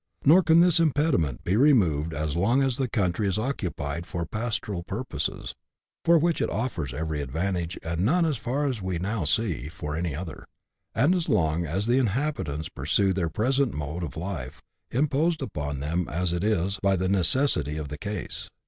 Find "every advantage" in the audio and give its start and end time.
6.91-7.77